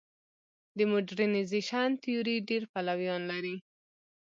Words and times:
د 0.77 0.79
موډرنیزېشن 0.91 1.89
تیوري 2.03 2.35
ډېر 2.49 2.63
پلویان 2.73 3.21
لري. 3.31 3.57